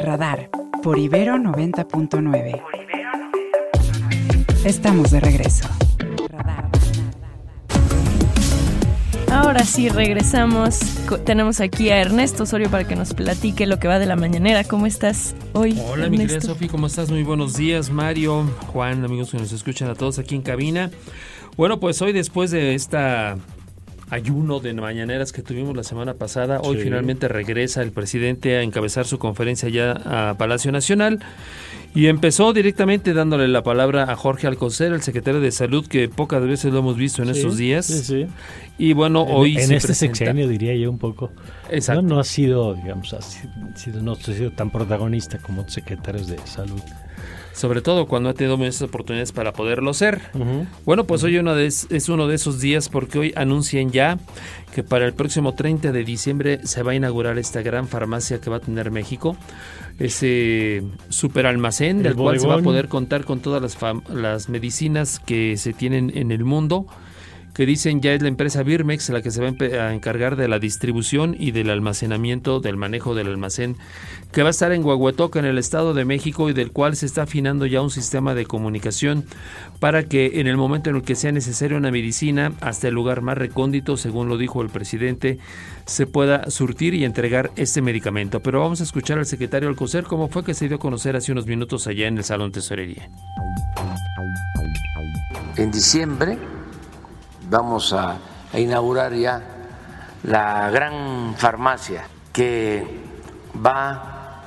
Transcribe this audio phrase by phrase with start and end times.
[0.00, 0.50] Radar
[0.82, 2.62] por Ibero 90.9.
[4.64, 5.68] Estamos de regreso.
[9.30, 10.78] Ahora sí, regresamos.
[11.24, 14.64] Tenemos aquí a Ernesto Osorio para que nos platique lo que va de la mañanera.
[14.64, 15.80] ¿Cómo estás hoy?
[15.90, 17.10] Hola, mi querida Sofi, ¿cómo estás?
[17.10, 20.90] Muy buenos días, Mario, Juan, amigos que nos escuchan a todos aquí en cabina.
[21.56, 23.36] Bueno, pues hoy después de esta
[24.14, 26.60] ayuno de mañaneras que tuvimos la semana pasada.
[26.60, 31.18] Hoy finalmente regresa el presidente a encabezar su conferencia ya a Palacio Nacional
[31.94, 36.42] y empezó directamente dándole la palabra a Jorge Alcocer, el secretario de Salud, que pocas
[36.42, 37.86] veces lo hemos visto en estos días.
[37.86, 38.26] Sí, sí.
[38.78, 41.30] Y bueno, hoy en, este sexenio diría yo un poco.
[41.70, 42.02] Exacto.
[42.02, 46.80] No, ha sido, digamos, ha sido, no ha sido tan protagonista como secretarios de Salud
[47.54, 50.20] sobre todo cuando ha tenido muchas oportunidades para poderlo ser.
[50.84, 54.18] Bueno, pues hoy uno de, es uno de esos días porque hoy anuncian ya
[54.74, 58.50] que para el próximo 30 de diciembre se va a inaugurar esta gran farmacia que
[58.50, 59.36] va a tener México,
[60.00, 63.78] ese super almacén del cual se va a poder contar con todas las,
[64.12, 66.86] las medicinas que se tienen en el mundo
[67.54, 70.58] que dicen ya es la empresa Birmex la que se va a encargar de la
[70.58, 73.76] distribución y del almacenamiento, del manejo del almacén,
[74.32, 77.06] que va a estar en Huehuetoca, en el Estado de México, y del cual se
[77.06, 79.24] está afinando ya un sistema de comunicación
[79.78, 83.22] para que en el momento en el que sea necesaria una medicina, hasta el lugar
[83.22, 85.38] más recóndito, según lo dijo el presidente,
[85.86, 88.40] se pueda surtir y entregar este medicamento.
[88.40, 91.30] Pero vamos a escuchar al secretario Alcocer cómo fue que se dio a conocer hace
[91.30, 93.08] unos minutos allá en el Salón Tesorería.
[95.56, 96.36] En diciembre
[97.48, 98.18] vamos a,
[98.54, 99.42] inaugurar ya
[100.22, 103.02] la gran farmacia que
[103.54, 104.42] va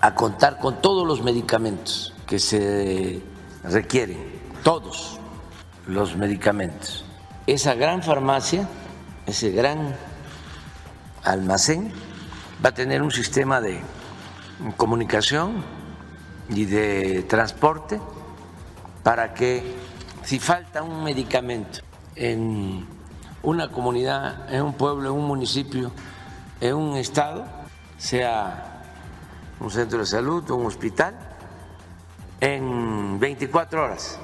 [0.00, 3.22] a contar con todos los medicamentos que se
[3.62, 5.20] requieren, todos
[5.86, 7.04] los medicamentos.
[7.46, 8.66] Esa gran farmacia,
[9.26, 9.94] ese gran
[11.24, 11.92] almacén,
[12.64, 13.80] va a tener un sistema de
[14.78, 15.62] comunicación
[16.48, 18.00] y de transporte
[19.02, 19.76] para que
[20.24, 21.80] si falta un medicamento
[22.16, 22.86] en
[23.42, 25.90] una comunidad, en un pueblo, en un municipio,
[26.60, 27.44] en un estado,
[27.98, 28.82] sea
[29.60, 31.14] un centro de salud un hospital,
[32.40, 34.18] en 24 horas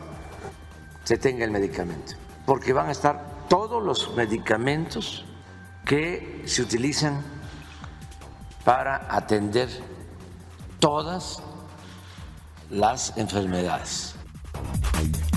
[1.04, 5.24] se tenga el medicamento, porque van a estar todos los medicamentos
[5.84, 7.22] que se utilizan
[8.64, 9.68] para atender
[10.80, 11.42] todas
[12.68, 14.17] las enfermedades.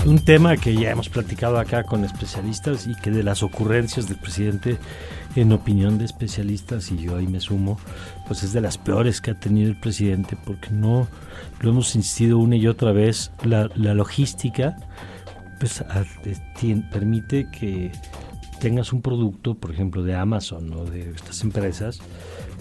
[0.04, 4.18] Un tema que ya hemos platicado acá con especialistas y que de las ocurrencias del
[4.18, 4.78] presidente,
[5.36, 7.78] en opinión de especialistas, y yo ahí me sumo,
[8.26, 11.06] pues es de las peores que ha tenido el presidente porque no,
[11.60, 14.76] lo hemos insistido una y otra vez, la, logística
[15.60, 15.84] pues
[16.90, 17.92] permite que
[18.58, 22.00] tengas un producto, por ejemplo, de Amazon o de estas empresas,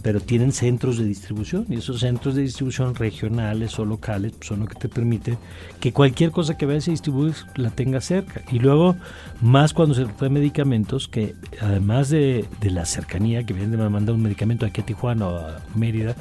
[0.02, 4.66] pero tienen centros de distribución y esos centros de distribución regionales o locales son lo
[4.66, 5.38] que te permite
[5.80, 8.42] que cualquier cosa que vayas a distribuir la tengas cerca.
[8.52, 8.96] Y luego,
[9.42, 13.90] más cuando se trata de medicamentos, que además de, de la cercanía que viene de
[13.90, 16.16] mandar un medicamento aquí a Tijuana o a Mérida,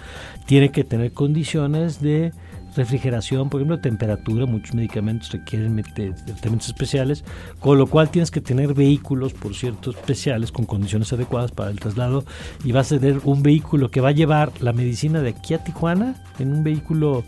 [0.46, 2.32] tiene que tener condiciones de
[2.76, 7.24] refrigeración, por ejemplo, temperatura, muchos medicamentos requieren tratamientos especiales,
[7.58, 11.80] con lo cual tienes que tener vehículos, por cierto, especiales con condiciones adecuadas para el
[11.80, 12.24] traslado
[12.64, 15.64] y vas a tener un vehículo que va a llevar la medicina de aquí a
[15.64, 17.24] Tijuana en un vehículo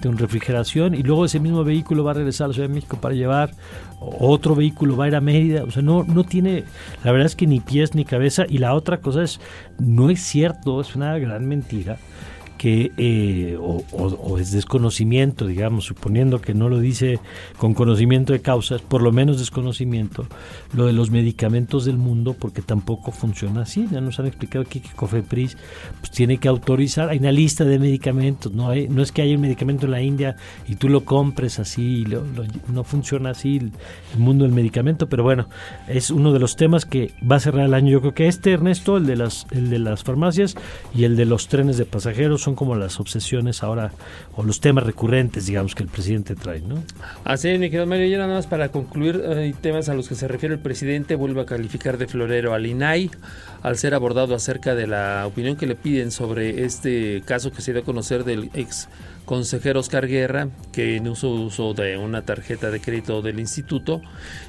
[0.00, 2.98] de refrigeración y luego ese mismo vehículo va a regresar a la Ciudad de México
[3.00, 3.52] para llevar
[4.00, 6.64] otro vehículo va a ir a Mérida, o sea, no, no tiene,
[7.02, 9.40] la verdad es que ni pies ni cabeza y la otra cosa es,
[9.78, 11.96] no es cierto, es una gran mentira
[12.64, 17.20] que eh, o, es desconocimiento, digamos, suponiendo que no lo dice
[17.58, 20.26] con conocimiento de causas, por lo menos desconocimiento,
[20.72, 23.86] lo de los medicamentos del mundo, porque tampoco funciona así.
[23.92, 25.58] Ya nos han explicado aquí que COFEPRIS
[26.00, 29.34] pues, tiene que autorizar, hay una lista de medicamentos, no, hay, no es que haya
[29.34, 30.36] un medicamento en la India
[30.66, 32.06] y tú lo compres así,
[32.72, 33.72] no funciona así el,
[34.18, 35.50] mundo del medicamento, pero bueno,
[35.86, 37.90] es uno de los temas que va a cerrar el año.
[37.90, 40.54] Yo creo que este, Ernesto, el de las, el de las farmacias
[40.94, 43.92] y el de los trenes de pasajeros son como las obsesiones ahora
[44.36, 46.82] o los temas recurrentes, digamos, que el presidente trae, ¿no?
[47.24, 48.06] Así es, mi querido Mario.
[48.06, 51.40] Y nada más para concluir, hay temas a los que se refiere el presidente, vuelve
[51.40, 53.10] a calificar de florero al INAI
[53.62, 57.72] al ser abordado acerca de la opinión que le piden sobre este caso que se
[57.72, 58.88] dio a conocer del ex
[59.24, 64.02] consejero Oscar Guerra, que en uso, uso de una tarjeta de crédito del instituto,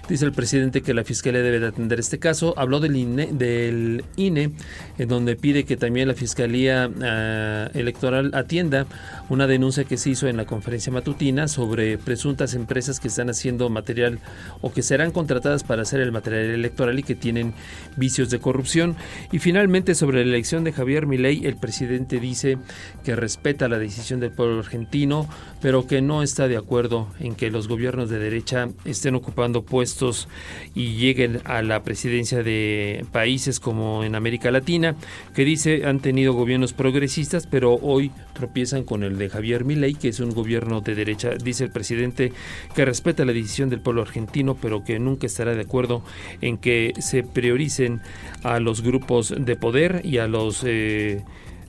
[0.10, 2.54] dice el presidente que la Fiscalía debe de atender este caso.
[2.57, 4.51] Habló del INE, del INE
[4.98, 8.88] en donde pide que también la Fiscalía, el Electoral atienda
[9.30, 13.69] una denuncia que se hizo en la conferencia matutina sobre presuntas empresas que están haciendo
[13.69, 14.19] material
[14.62, 17.54] o que serán contratadas para hacer el material electoral y que tienen
[17.95, 18.95] vicios de corrupción.
[19.31, 22.57] Y finalmente sobre la elección de Javier Milei, el presidente dice
[23.04, 25.27] que respeta la decisión del pueblo argentino,
[25.62, 30.27] pero que no está de acuerdo en que los gobiernos de derecha estén ocupando puestos
[30.73, 34.95] y lleguen a la presidencia de países como en América Latina,
[35.33, 40.09] que dice han tenido gobiernos progresistas, pero hoy tropiezan con el de Javier Milei, que
[40.09, 41.31] es un gobierno de derecha.
[41.31, 42.33] Dice el presidente
[42.75, 46.03] que respeta la decisión del pueblo argentino, pero que nunca estará de acuerdo
[46.41, 48.01] en que se prioricen
[48.44, 51.23] a los grupos de poder y a los eh,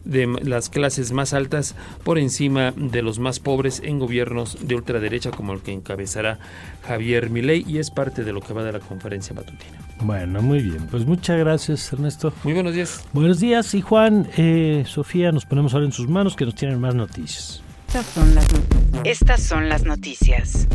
[0.07, 1.75] de las clases más altas
[2.05, 6.39] por encima de los más pobres en gobiernos de ultraderecha como el que encabezará
[6.87, 9.79] Javier Milei y es parte de lo que va de la conferencia matutina.
[10.01, 10.87] Bueno, muy bien.
[10.91, 12.33] Pues muchas gracias, Ernesto.
[12.45, 13.05] Muy buenos días.
[13.13, 13.75] Buenos días.
[13.75, 17.63] Y Juan, eh, Sofía, nos ponemos ahora en sus manos que nos tienen más noticias.
[17.89, 18.47] Estas son las,
[19.05, 20.67] Estas son las noticias.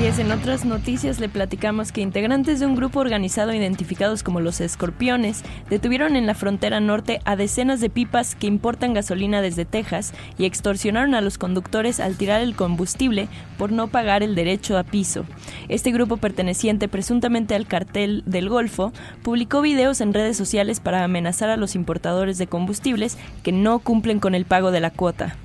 [0.00, 4.62] Es, en otras noticias le platicamos que integrantes de un grupo organizado identificados como los
[4.62, 10.14] Escorpiones detuvieron en la frontera norte a decenas de pipas que importan gasolina desde Texas
[10.38, 14.84] y extorsionaron a los conductores al tirar el combustible por no pagar el derecho a
[14.84, 15.26] piso.
[15.68, 21.50] Este grupo perteneciente presuntamente al cartel del Golfo publicó videos en redes sociales para amenazar
[21.50, 25.36] a los importadores de combustibles que no cumplen con el pago de la cuota.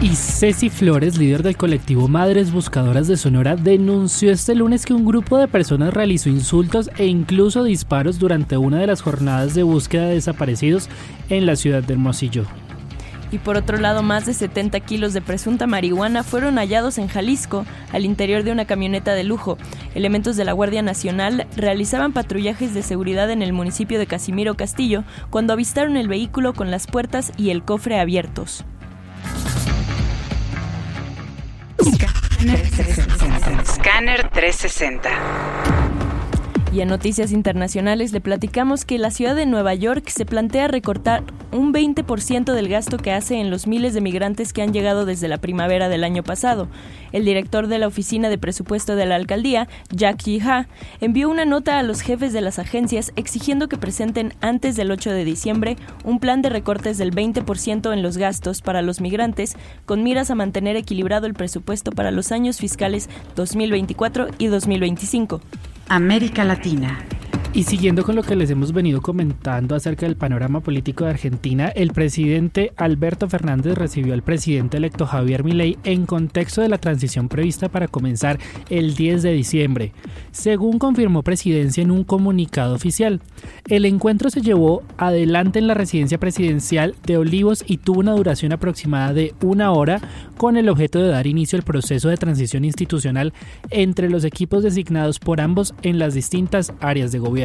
[0.00, 5.04] Y Ceci Flores, líder del colectivo Madres Buscadoras de Sonora, denunció este lunes que un
[5.04, 10.06] grupo de personas realizó insultos e incluso disparos durante una de las jornadas de búsqueda
[10.06, 10.88] de desaparecidos
[11.30, 12.44] en la ciudad de Hermosillo.
[13.32, 17.66] Y por otro lado, más de 70 kilos de presunta marihuana fueron hallados en Jalisco,
[17.92, 19.58] al interior de una camioneta de lujo.
[19.96, 25.02] Elementos de la Guardia Nacional realizaban patrullajes de seguridad en el municipio de Casimiro Castillo
[25.28, 28.64] cuando avistaron el vehículo con las puertas y el cofre abiertos.
[33.64, 35.87] Scanner 360.
[36.70, 41.24] Y en noticias internacionales le platicamos que la ciudad de Nueva York se plantea recortar
[41.50, 45.28] un 20% del gasto que hace en los miles de migrantes que han llegado desde
[45.28, 46.68] la primavera del año pasado.
[47.10, 50.68] El director de la Oficina de Presupuesto de la Alcaldía, Jackie Ha,
[51.00, 55.10] envió una nota a los jefes de las agencias exigiendo que presenten antes del 8
[55.10, 59.56] de diciembre un plan de recortes del 20% en los gastos para los migrantes
[59.86, 65.40] con miras a mantener equilibrado el presupuesto para los años fiscales 2024 y 2025.
[65.90, 66.98] América Latina.
[67.54, 71.68] Y siguiendo con lo que les hemos venido comentando acerca del panorama político de Argentina,
[71.68, 77.28] el presidente Alberto Fernández recibió al presidente electo Javier Milei en contexto de la transición
[77.28, 79.92] prevista para comenzar el 10 de diciembre,
[80.30, 83.22] según confirmó presidencia en un comunicado oficial.
[83.66, 88.52] El encuentro se llevó adelante en la residencia presidencial de Olivos y tuvo una duración
[88.52, 90.02] aproximada de una hora
[90.36, 93.32] con el objeto de dar inicio al proceso de transición institucional
[93.70, 97.37] entre los equipos designados por ambos en las distintas áreas de gobierno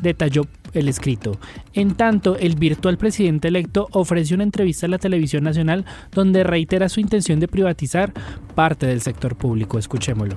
[0.00, 1.38] detalló el escrito.
[1.72, 6.88] En tanto, el virtual presidente electo ofreció una entrevista a la televisión nacional donde reitera
[6.88, 8.12] su intención de privatizar
[8.54, 9.78] parte del sector público.
[9.78, 10.36] Escuchémoslo.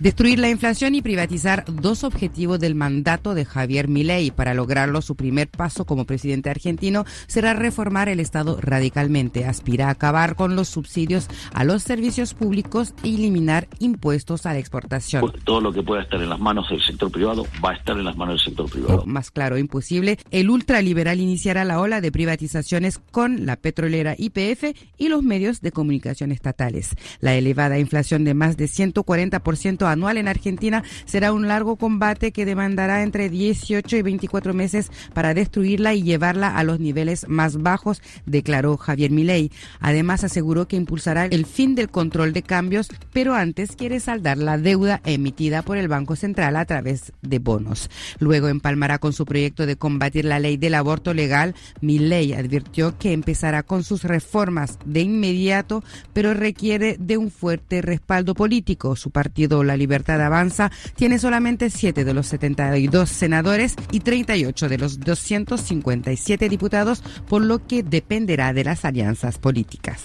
[0.00, 4.32] Destruir la inflación y privatizar dos objetivos del mandato de Javier Milei.
[4.32, 9.44] Para lograrlo, su primer paso como presidente argentino será reformar el Estado radicalmente.
[9.44, 14.58] Aspira a acabar con los subsidios a los servicios públicos y eliminar impuestos a la
[14.58, 15.32] exportación.
[15.44, 18.04] Todo lo que pueda estar en las manos del sector privado va a estar en
[18.04, 19.04] las manos del sector privado.
[19.06, 20.18] más claro, imposible.
[20.32, 25.70] El ultraliberal iniciará la ola de privatizaciones con la petrolera YPF y los medios de
[25.70, 26.90] comunicación estatales.
[27.20, 32.44] La elevada inflación de más de 140% anual en Argentina será un largo combate que
[32.44, 38.02] demandará entre 18 y 24 meses para destruirla y llevarla a los niveles más bajos,
[38.26, 39.50] declaró Javier Milei.
[39.80, 44.58] Además, aseguró que impulsará el fin del control de cambios, pero antes quiere saldar la
[44.58, 47.90] deuda emitida por el Banco Central a través de bonos.
[48.18, 51.54] Luego empalmará con su proyecto de combatir la ley del aborto legal.
[51.80, 58.34] Milei advirtió que empezará con sus reformas de inmediato, pero requiere de un fuerte respaldo
[58.34, 58.96] político.
[58.96, 64.78] Su partido, la Libertad Avanza tiene solamente 7 de los 72 senadores y 38 de
[64.78, 70.02] los 257 diputados, por lo que dependerá de las alianzas políticas.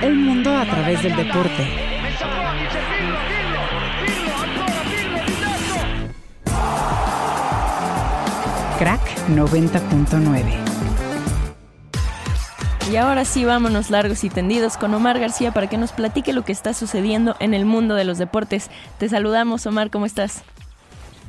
[0.00, 1.66] El mundo a través del deporte.
[8.78, 10.65] Crack 90.9
[12.90, 16.44] y ahora sí, vámonos largos y tendidos con Omar García para que nos platique lo
[16.44, 18.70] que está sucediendo en el mundo de los deportes.
[18.98, 20.42] Te saludamos, Omar, ¿cómo estás?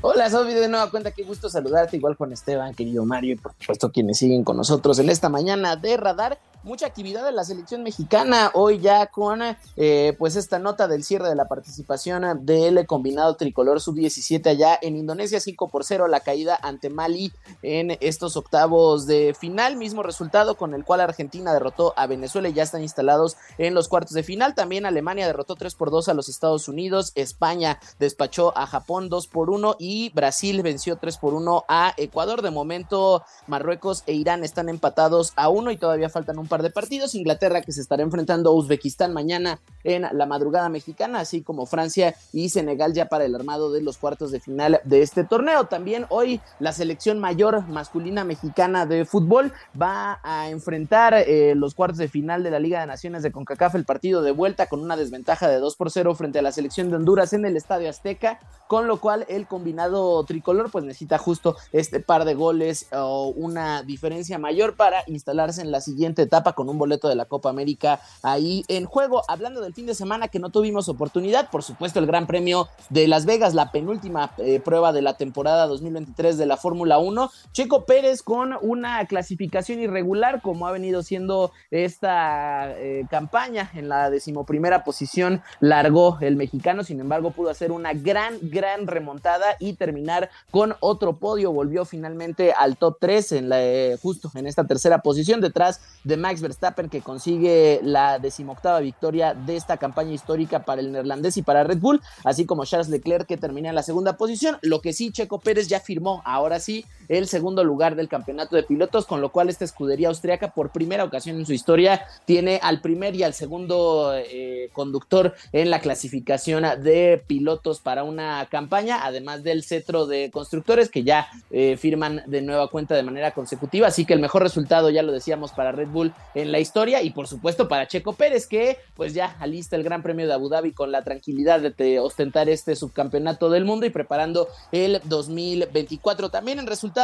[0.01, 3.53] Hola, Sofi, de nueva cuenta, qué gusto saludarte, igual con Esteban, querido Mario, y por
[3.59, 6.37] supuesto quienes siguen con nosotros en esta mañana de Radar
[6.67, 8.51] mucha actividad en la selección mexicana.
[8.53, 9.41] Hoy ya con
[9.77, 14.97] eh, pues esta nota del cierre de la participación del combinado tricolor sub-17 allá en
[14.97, 17.31] Indonesia, 5 por 0 la caída ante Mali
[17.61, 19.77] en estos octavos de final.
[19.77, 23.87] Mismo resultado con el cual Argentina derrotó a Venezuela y ya están instalados en los
[23.87, 24.53] cuartos de final.
[24.53, 27.13] También Alemania derrotó 3 por 2 a los Estados Unidos.
[27.15, 32.41] España despachó a Japón 2 por 1 y Brasil venció 3 por 1 a Ecuador.
[32.41, 37.15] De momento Marruecos e Irán están empatados a 1 y todavía faltan un de partidos.
[37.15, 42.15] Inglaterra que se estará enfrentando a Uzbekistán mañana en la madrugada mexicana, así como Francia
[42.33, 45.65] y Senegal ya para el armado de los cuartos de final de este torneo.
[45.65, 51.97] También hoy la selección mayor masculina mexicana de fútbol va a enfrentar eh, los cuartos
[51.97, 54.97] de final de la Liga de Naciones de CONCACAF, el partido de vuelta con una
[54.97, 58.39] desventaja de 2 por 0 frente a la selección de Honduras en el Estadio Azteca,
[58.67, 63.83] con lo cual el combinado tricolor pues necesita justo este par de goles o una
[63.83, 67.99] diferencia mayor para instalarse en la siguiente etapa con un boleto de la Copa América
[68.23, 69.23] ahí en juego.
[69.27, 73.07] Hablando del fin de semana que no tuvimos oportunidad, por supuesto el Gran Premio de
[73.07, 77.29] Las Vegas, la penúltima eh, prueba de la temporada 2023 de la Fórmula 1.
[77.51, 84.09] Checo Pérez con una clasificación irregular como ha venido siendo esta eh, campaña en la
[84.09, 90.29] decimoprimera posición largó el mexicano, sin embargo pudo hacer una gran, gran remontada y terminar
[90.51, 94.99] con otro podio, volvió finalmente al top 3 en la, eh, justo en esta tercera
[94.99, 100.81] posición detrás de Max Verstappen que consigue la decimoctava victoria de esta campaña histórica para
[100.81, 104.17] el neerlandés y para Red Bull, así como Charles Leclerc que termina en la segunda
[104.17, 104.57] posición.
[104.61, 108.63] Lo que sí, Checo Pérez ya firmó ahora sí el segundo lugar del campeonato de
[108.63, 112.81] pilotos, con lo cual esta escudería austriaca por primera ocasión en su historia tiene al
[112.81, 119.43] primer y al segundo eh, conductor en la clasificación de pilotos para una campaña, además
[119.43, 123.87] del cetro de constructores que ya eh, firman de nueva cuenta de manera consecutiva.
[123.87, 127.11] Así que el mejor resultado, ya lo decíamos, para Red Bull en la historia y
[127.11, 130.71] por supuesto para Checo Pérez que pues ya alista el Gran Premio de Abu Dhabi
[130.71, 136.29] con la tranquilidad de ostentar este subcampeonato del mundo y preparando el 2024.
[136.29, 136.96] También en resultados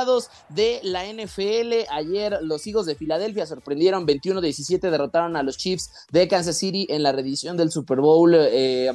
[0.49, 6.27] de la NFL, ayer los Higos de Filadelfia sorprendieron 21-17, derrotaron a los Chiefs de
[6.27, 8.33] Kansas City en la reedición del Super Bowl.
[8.35, 8.91] Eh,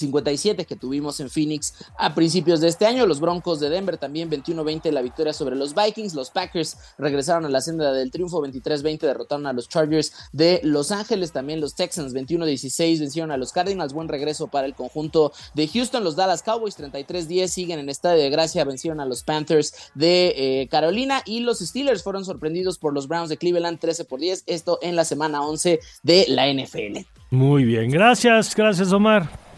[0.00, 3.06] 57 que tuvimos en Phoenix a principios de este año.
[3.06, 6.14] Los Broncos de Denver también 21-20 la victoria sobre los Vikings.
[6.14, 10.90] Los Packers regresaron a la senda del triunfo 23-20 derrotaron a los Chargers de Los
[10.90, 11.32] Ángeles.
[11.32, 13.92] También los Texans 21-16 vencieron a los Cardinals.
[13.92, 16.04] Buen regreso para el conjunto de Houston.
[16.04, 18.64] Los Dallas Cowboys 33-10 siguen en Estadio de Gracia.
[18.64, 23.28] Vencieron a los Panthers de eh, Carolina y los Steelers fueron sorprendidos por los Browns
[23.28, 24.44] de Cleveland 13 por 10.
[24.46, 27.06] Esto en la semana 11 de la NFL.
[27.30, 29.49] Muy bien, gracias, gracias Omar.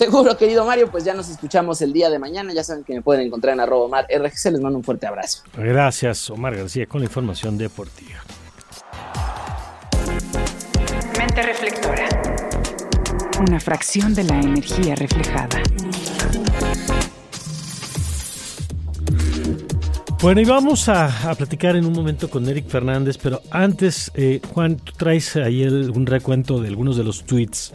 [0.00, 2.54] Seguro, querido Mario, pues ya nos escuchamos el día de mañana.
[2.54, 4.50] Ya saben que me pueden encontrar en arroba Omar RGC.
[4.50, 5.42] Les mando un fuerte abrazo.
[5.54, 8.24] Gracias, Omar García, con la información deportiva.
[11.18, 12.08] Mente reflectora.
[13.46, 15.60] Una fracción de la energía reflejada.
[20.22, 24.76] Bueno, y vamos a, platicar en un momento con Eric Fernández, pero antes, eh, Juan,
[24.76, 27.74] tú traes ahí un recuento de algunos de los tweets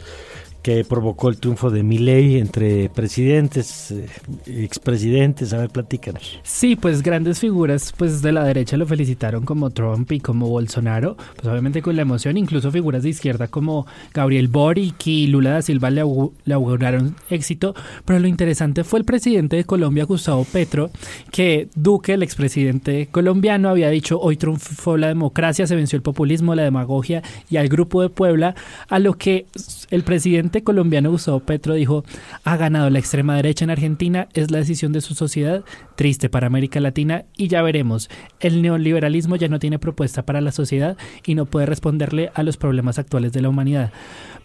[0.65, 4.07] que provocó el triunfo de Milei entre presidentes, eh,
[4.48, 5.53] expresidentes.
[5.53, 6.39] A ver, platícanos.
[6.41, 11.17] Sí, pues grandes figuras pues de la derecha lo felicitaron como Trump y como Bolsonaro,
[11.36, 15.62] pues obviamente con la emoción, incluso figuras de izquierda como Gabriel Boric y Lula da
[15.62, 20.89] Silva le, auguraron éxito, pero lo interesante fue el presidente de Colombia, Gustavo Petro,
[21.31, 26.55] que Duque, el expresidente colombiano, había dicho hoy triunfó la democracia, se venció el populismo,
[26.55, 28.55] la demagogia y al grupo de Puebla,
[28.89, 29.45] a lo que
[29.91, 32.04] el presidente colombiano Gustavo Petro dijo,
[32.44, 35.64] ha ganado la extrema derecha en Argentina, es la decisión de su sociedad,
[35.96, 38.10] triste para América Latina y ya veremos,
[38.40, 42.58] el neoliberalismo ya no tiene propuesta para la sociedad y no puede responderle a los
[42.58, 43.92] problemas actuales de la humanidad.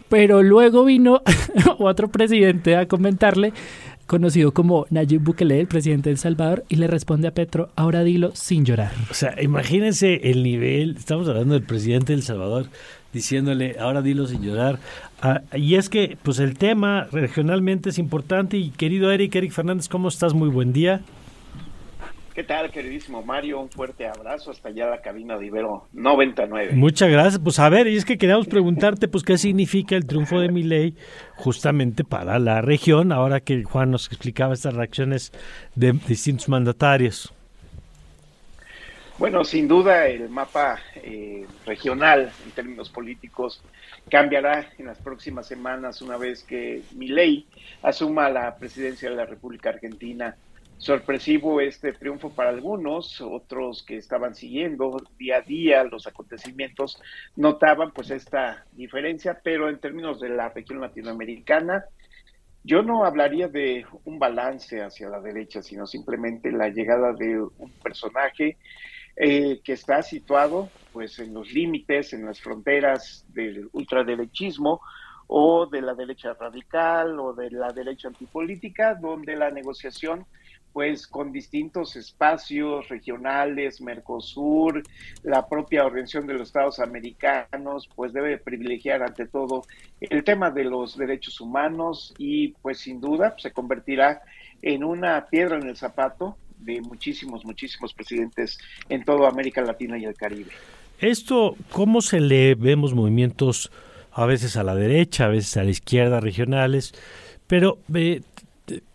[0.09, 1.21] Pero luego vino
[1.79, 3.53] otro presidente a comentarle
[4.11, 8.31] conocido como Nayib Bukele, el presidente de Salvador, y le responde a Petro, ahora dilo
[8.35, 8.91] sin llorar.
[9.09, 12.65] O sea, imagínense el nivel, estamos hablando del presidente de El Salvador,
[13.13, 14.79] diciéndole, ahora dilo sin llorar.
[15.21, 19.87] Ah, y es que, pues el tema regionalmente es importante y querido Eric, Eric Fernández,
[19.87, 20.33] ¿cómo estás?
[20.33, 21.01] Muy buen día.
[22.33, 23.59] ¿Qué tal, queridísimo Mario?
[23.59, 26.71] Un fuerte abrazo hasta allá la cabina de Ibero 99.
[26.75, 27.39] Muchas gracias.
[27.43, 30.63] Pues a ver, y es que queríamos preguntarte, pues, ¿qué significa el triunfo de mi
[30.63, 30.95] ley
[31.35, 35.31] justamente para la región, ahora que Juan nos explicaba estas reacciones
[35.75, 37.33] de distintos mandatarios?
[39.21, 43.63] Bueno, sin duda el mapa eh, regional en términos políticos
[44.09, 47.47] cambiará en las próximas semanas una vez que Milei
[47.83, 50.35] asuma la presidencia de la República Argentina.
[50.75, 56.99] Sorpresivo este triunfo para algunos, otros que estaban siguiendo día a día los acontecimientos
[57.35, 61.85] notaban pues esta diferencia, pero en términos de la región latinoamericana,
[62.63, 67.71] yo no hablaría de un balance hacia la derecha, sino simplemente la llegada de un
[67.83, 68.57] personaje
[69.15, 74.81] eh, que está situado pues en los límites, en las fronteras del ultraderechismo
[75.27, 80.25] o de la derecha radical o de la derecha antipolítica, donde la negociación
[80.73, 84.83] pues con distintos espacios regionales, Mercosur,
[85.23, 89.63] la propia Organización de los Estados Americanos, pues debe privilegiar ante todo
[89.99, 94.21] el tema de los derechos humanos y pues sin duda se convertirá
[94.61, 100.05] en una piedra en el zapato de muchísimos, muchísimos presidentes en toda América Latina y
[100.05, 100.51] el Caribe.
[100.99, 103.71] Esto, ¿cómo se le vemos movimientos
[104.11, 106.93] a veces a la derecha, a veces a la izquierda regionales?
[107.47, 107.79] Pero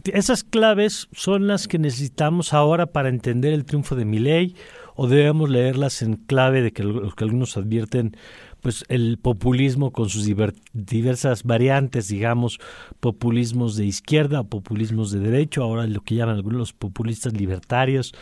[0.04, 4.54] esas claves son las que necesitamos ahora para entender el triunfo de Milei
[4.94, 8.16] o debemos leerlas en clave de que que algunos advierten
[8.66, 10.28] pues el populismo con sus
[10.72, 12.58] diversas variantes, digamos,
[12.98, 18.12] populismos de izquierda, populismos de derecho, ahora lo que llaman algunos populistas libertarios,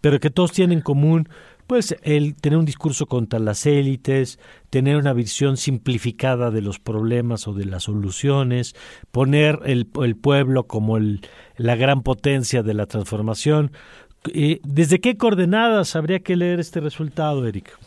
[0.00, 1.28] pero que todos tienen en común
[1.68, 4.40] pues el tener un discurso contra las élites,
[4.70, 8.74] tener una visión simplificada de los problemas o de las soluciones,
[9.12, 11.20] poner el, el pueblo como el,
[11.56, 13.70] la gran potencia de la transformación.
[14.34, 17.78] Eh, ¿Desde qué coordenadas habría que leer este resultado, Eric?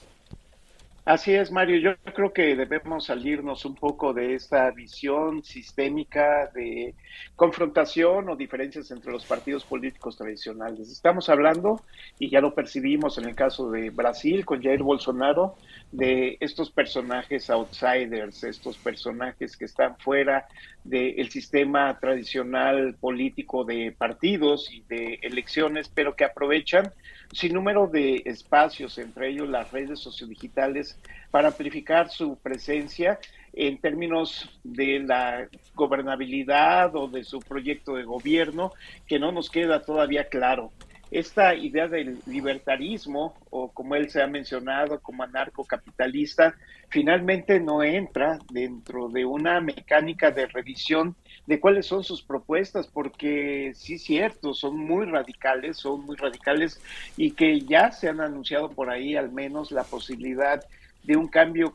[1.05, 1.77] Así es, Mario.
[1.77, 6.95] Yo creo que debemos salirnos un poco de esta visión sistémica de
[7.35, 10.89] confrontación o diferencias entre los partidos políticos tradicionales.
[10.89, 11.79] Estamos hablando,
[12.17, 15.55] y ya lo percibimos en el caso de Brasil con Jair Bolsonaro,
[15.91, 20.47] de estos personajes outsiders, estos personajes que están fuera
[20.83, 26.91] del sistema tradicional político de partidos y de elecciones, pero que aprovechan
[27.31, 30.99] sin número de espacios, entre ellos las redes sociodigitales,
[31.31, 33.19] para amplificar su presencia
[33.53, 38.73] en términos de la gobernabilidad o de su proyecto de gobierno,
[39.07, 40.71] que no nos queda todavía claro
[41.11, 46.55] esta idea del libertarismo, o como él se ha mencionado, como anarcocapitalista,
[46.89, 53.73] finalmente no entra dentro de una mecánica de revisión de cuáles son sus propuestas, porque
[53.75, 56.81] sí cierto, son muy radicales, son muy radicales
[57.17, 60.63] y que ya se han anunciado por ahí al menos la posibilidad
[61.03, 61.73] de un cambio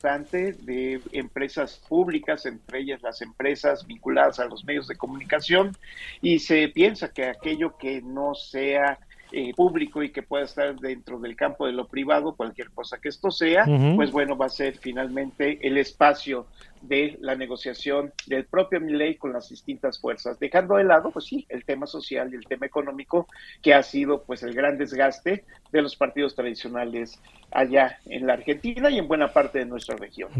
[0.00, 5.76] de empresas públicas, entre ellas las empresas vinculadas a los medios de comunicación,
[6.22, 8.98] y se piensa que aquello que no sea
[9.30, 13.10] eh, público y que pueda estar dentro del campo de lo privado, cualquier cosa que
[13.10, 16.46] esto sea, pues bueno, va a ser finalmente el espacio
[16.82, 21.46] de la negociación del propio Milei con las distintas fuerzas, dejando de lado, pues sí,
[21.48, 23.26] el tema social y el tema económico,
[23.62, 28.90] que ha sido pues el gran desgaste de los partidos tradicionales allá en la Argentina
[28.90, 30.30] y en buena parte de nuestra región.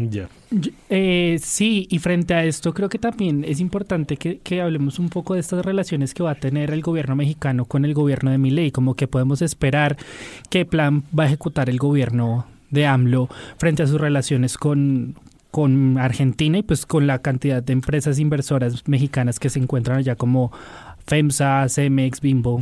[0.89, 5.09] Eh, sí, y frente a esto creo que también es importante que, que, hablemos un
[5.09, 8.37] poco de estas relaciones que va a tener el gobierno mexicano con el gobierno de
[8.37, 9.97] Milei, como que podemos esperar
[10.49, 15.15] qué plan va a ejecutar el gobierno de AMLO frente a sus relaciones con,
[15.51, 20.15] con Argentina y pues con la cantidad de empresas inversoras mexicanas que se encuentran allá
[20.15, 20.51] como
[21.07, 22.61] FEMSA, CEMEX, Bimbo.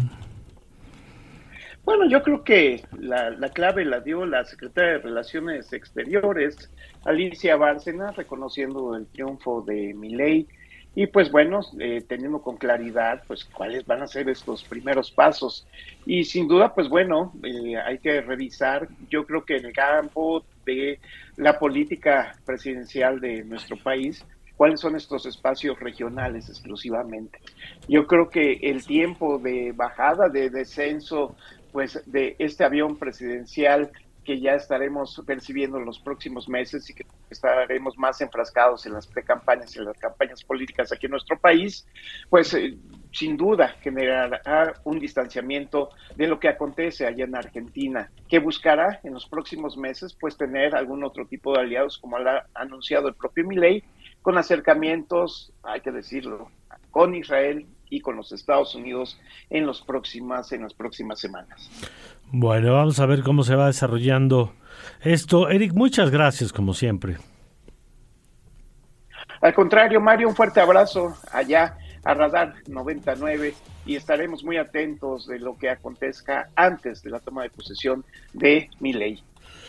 [1.88, 6.69] Bueno, yo creo que la, clave la dio la secretaria de Relaciones Exteriores,
[7.06, 10.47] Alicia Bárcena, reconociendo el triunfo de Milei
[10.95, 15.65] y pues bueno, eh, teniendo con claridad pues cuáles van a ser estos primeros pasos.
[16.06, 20.43] Y sin duda, pues bueno, eh, hay que revisar, yo creo que en el campo
[20.67, 20.99] de
[21.38, 24.23] la política presidencial de nuestro país,
[24.58, 27.39] cuáles son estos espacios regionales exclusivamente.
[27.88, 31.36] Yo creo que el tiempo de bajada, de descenso,
[31.71, 33.91] pues de este avión presidencial
[34.25, 39.08] que ya estaremos percibiendo en los próximos meses y que estaremos más enfrascados en las
[39.08, 41.88] precampañas y en las campañas políticas aquí en nuestro país,
[42.30, 42.77] pues eh,
[43.17, 49.13] sin duda generará un distanciamiento de lo que acontece allá en Argentina, que buscará en
[49.13, 53.47] los próximos meses pues tener algún otro tipo de aliados como ha anunciado el propio
[53.47, 53.84] Milei,
[54.21, 56.51] con acercamientos, hay que decirlo,
[56.91, 61.71] con Israel y con los Estados Unidos en los próximas en las próximas semanas.
[62.32, 64.53] Bueno, vamos a ver cómo se va desarrollando
[65.01, 65.49] esto.
[65.49, 67.17] Eric, muchas gracias como siempre.
[69.41, 73.53] Al contrario, Mario, un fuerte abrazo allá a Radar 99
[73.85, 78.69] y estaremos muy atentos de lo que acontezca antes de la toma de posesión de
[78.79, 79.21] mi ley.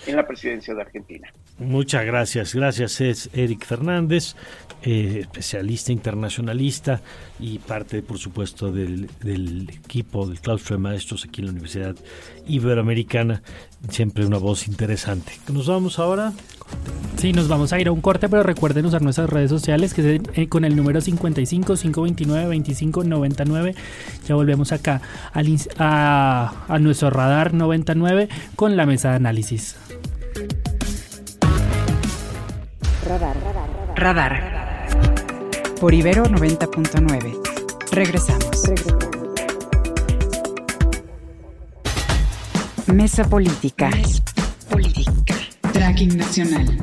[0.07, 1.29] en la presidencia de Argentina.
[1.59, 2.55] Muchas gracias.
[2.55, 4.37] Gracias, es Eric Fernández,
[4.83, 7.03] eh, especialista internacionalista
[7.41, 11.97] y parte, por supuesto, del, del, equipo del claustro de maestros aquí en la Universidad
[12.47, 13.43] Iberoamericana.
[13.91, 15.33] Siempre una voz interesante.
[15.53, 16.33] ¿Nos vamos ahora?
[17.19, 20.17] Sí, nos vamos a ir a un corte, pero recuerden usar nuestras redes sociales que
[20.17, 23.75] es eh, con el número 55 529 25 99.
[24.29, 25.03] Ya volvemos acá
[25.33, 29.75] al, a, a nuestro radar 99 con la mesa de análisis.
[33.05, 33.37] Radar.
[33.97, 34.87] Radar.
[35.81, 37.37] Por Ibero 90.9.
[37.91, 38.63] Regresamos.
[42.87, 43.89] Mesa Política.
[43.91, 44.23] Mesa
[44.71, 45.18] Política.
[45.99, 46.79] Tracking Nacional.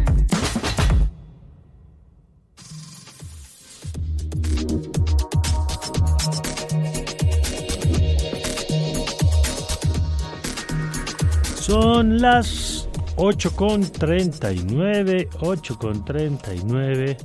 [11.56, 17.18] Son las 8 con 39, 8 con 39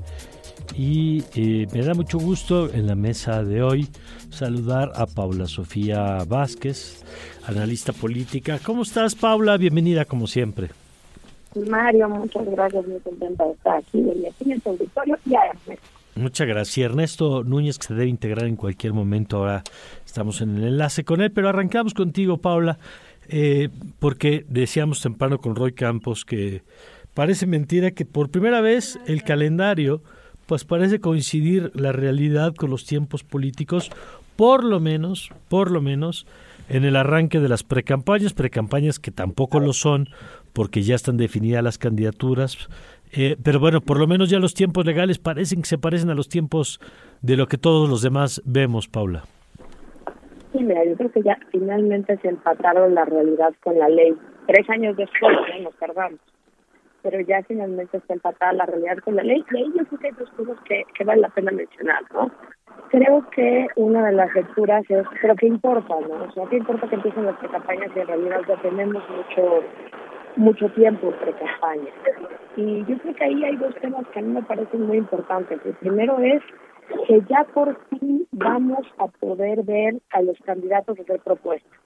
[0.76, 3.88] y eh, me da mucho gusto en la mesa de hoy
[4.30, 7.02] saludar a Paula Sofía Vázquez,
[7.46, 8.60] analista política.
[8.62, 9.56] ¿Cómo estás Paula?
[9.56, 10.70] Bienvenida como siempre.
[11.54, 15.86] Mario, muchas gracias, muy contenta de estar aquí, en el auditorio y a Ernesto.
[16.16, 16.90] Muchas gracias.
[16.90, 19.62] Ernesto Núñez, que se debe integrar en cualquier momento, ahora
[20.04, 22.78] estamos en el enlace con él, pero arrancamos contigo, Paula.
[23.32, 23.68] Eh,
[24.00, 26.62] porque decíamos temprano con Roy Campos que
[27.14, 30.02] parece mentira que por primera vez el calendario
[30.46, 33.88] pues parece coincidir la realidad con los tiempos políticos,
[34.34, 36.26] por lo menos, por lo menos
[36.68, 40.08] en el arranque de las precampañas, precampañas que tampoco lo son
[40.52, 42.68] porque ya están definidas las candidaturas,
[43.12, 46.14] eh, pero bueno, por lo menos ya los tiempos legales parecen que se parecen a
[46.14, 46.80] los tiempos
[47.22, 49.24] de lo que todos los demás vemos, Paula.
[50.52, 54.16] Sí, mira, yo creo que ya finalmente se empataron la realidad con la ley.
[54.46, 55.62] Tres años después, ¿no?
[55.62, 56.20] nos tardamos.
[57.02, 59.44] Pero ya finalmente está empatada la realidad con la ley.
[59.50, 62.30] Y ahí yo creo que hay dos cosas que, vale la pena mencionar, ¿no?
[62.90, 66.24] Creo que una de las lecturas es, pero ¿qué importa, no?
[66.24, 69.62] O sea, ¿qué importa que empiecen las precampañas y en realidad ya tenemos mucho
[70.36, 71.90] mucho tiempo pre-campaña?
[72.56, 75.60] Y yo creo que ahí hay dos temas que a mí me parecen muy importantes.
[75.64, 76.42] El primero es
[77.06, 81.78] que ya por fin vamos a poder ver a los candidatos hacer propuestas.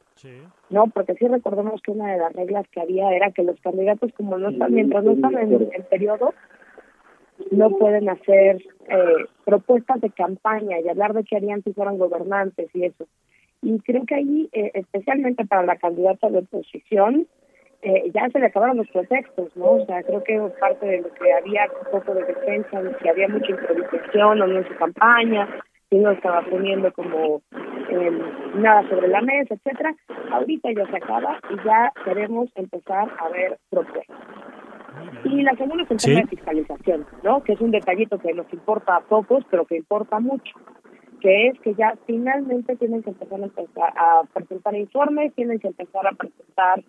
[0.70, 4.12] No, porque sí recordemos que una de las reglas que había era que los candidatos,
[4.16, 6.32] como no están, mientras no están en el periodo,
[7.50, 12.70] no pueden hacer eh, propuestas de campaña y hablar de qué harían si fueran gobernantes
[12.74, 13.06] y eso.
[13.62, 17.26] Y creo que ahí, eh, especialmente para la candidata de oposición,
[17.84, 19.72] eh, ya se le acabaron los pretextos, ¿no?
[19.72, 23.10] O sea, creo que parte de lo que había un poco de defensa, de que
[23.10, 25.48] había mucha improvisación o no en su campaña,
[25.90, 27.42] y no estaba poniendo como
[27.90, 28.10] eh,
[28.56, 29.94] nada sobre la mesa, etcétera.
[30.32, 34.16] Ahorita ya se acaba y ya queremos empezar a ver propuestas.
[35.24, 37.42] Y la segunda es el tema de fiscalización, ¿no?
[37.44, 40.54] Que es un detallito que nos importa a pocos, pero que importa mucho
[41.20, 45.68] que es que ya finalmente tienen que empezar a, empezar a presentar informes, tienen que
[45.68, 46.84] empezar a presentar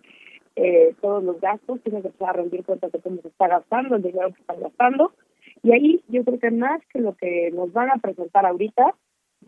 [0.56, 4.02] eh, todos los gastos, tienen que empezar rendir cuentas de cómo se está gastando, el
[4.02, 5.12] dinero que están gastando.
[5.62, 8.94] Y ahí yo creo que más que lo que nos van a presentar ahorita,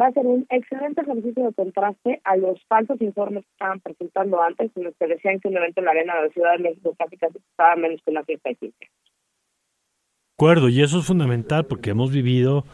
[0.01, 4.41] va a ser un excelente ejercicio de contraste a los falsos informes que estaban presentando
[4.43, 6.63] antes, en los que decían que un evento en la arena de la Ciudad de
[6.63, 8.77] México casi costaba menos que una fiesta de 15.
[8.79, 8.87] De
[10.37, 12.65] acuerdo, y eso es fundamental porque hemos vivido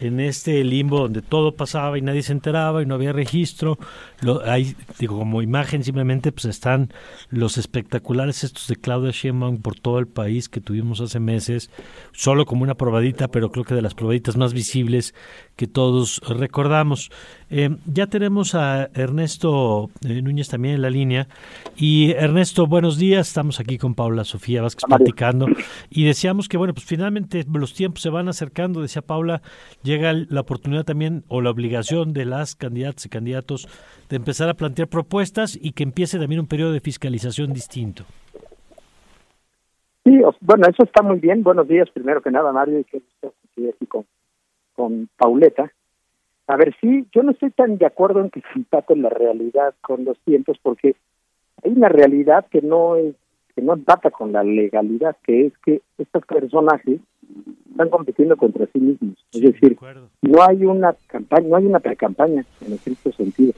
[0.00, 3.78] en este limbo donde todo pasaba y nadie se enteraba y no había registro.
[4.20, 6.92] Lo, hay, digo, como imagen simplemente pues están
[7.30, 11.70] los espectaculares estos de Claudia Sheinbaum por todo el país que tuvimos hace meses,
[12.12, 15.14] solo como una probadita, pero creo que de las probaditas más visibles
[15.56, 17.10] que todos recordamos.
[17.50, 21.28] Eh, ya tenemos a Ernesto eh, Núñez también en la línea.
[21.76, 23.28] Y Ernesto, buenos días.
[23.28, 25.46] Estamos aquí con Paula Sofía Vázquez platicando.
[25.90, 28.82] Y decíamos que, bueno, pues finalmente los tiempos se van acercando.
[28.82, 29.40] Decía Paula,
[29.82, 33.68] llega la oportunidad también o la obligación de las candidatas y candidatos
[34.10, 38.04] de empezar a plantear propuestas y que empiece también un periodo de fiscalización distinto.
[40.04, 41.42] Sí, bueno, eso está muy bien.
[41.42, 44.06] Buenos días, primero que nada, Mario, y que estoy aquí con
[44.78, 45.72] con Pauleta.
[46.48, 49.74] A ver, sí, yo no estoy tan de acuerdo en que se empate la realidad
[49.82, 50.96] con los tiempos, porque
[51.62, 53.14] hay una realidad que no es
[53.54, 57.00] que no empata con la legalidad, que es que estos personajes
[57.70, 59.16] están compitiendo contra sí mismos.
[59.32, 59.76] Es decir,
[60.22, 63.52] no hay una campaña, no hay una precampaña en estricto sentido,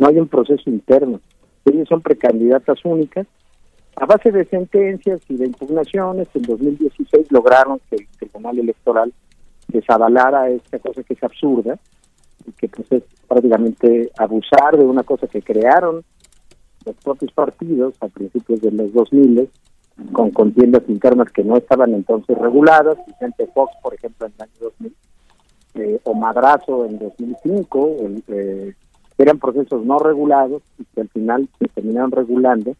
[0.00, 1.20] no hay un proceso interno.
[1.66, 3.28] Ellos son precandidatas únicas.
[3.96, 9.12] A base de sentencias y de impugnaciones, en 2016 lograron que el Tribunal Electoral
[9.68, 11.78] desavalar esta cosa que es absurda
[12.46, 16.04] y que pues es prácticamente abusar de una cosa que crearon
[16.84, 19.48] los propios partidos a principios de los 2000
[20.12, 24.52] con contiendas internas que no estaban entonces reguladas, Vicente Fox, por ejemplo, en el año
[24.60, 24.96] 2000,
[25.74, 27.96] eh, o Madrazo en 2005,
[28.28, 28.74] eh,
[29.18, 32.74] eran procesos no regulados y que al final se terminaron regulando.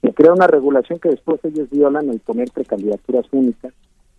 [0.00, 3.72] Se crea una regulación que después ellos violan al poner precandidaturas únicas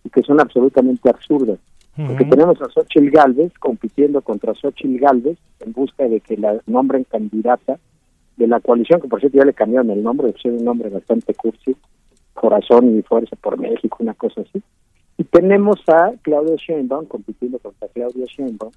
[0.04, 1.58] y que son absolutamente absurdas.
[1.96, 7.04] Porque tenemos a Xochitl Galvez compitiendo contra Xochitl Galvez en busca de que la nombren
[7.04, 7.78] candidata
[8.36, 11.34] de la coalición, que por cierto ya le cambiaron el nombre, es un nombre bastante
[11.34, 11.74] cursi,
[12.34, 14.62] Corazón y Fuerza por México, una cosa así.
[15.16, 18.72] Y tenemos a Claudia Sheinbaum compitiendo contra Claudia Sheinbaum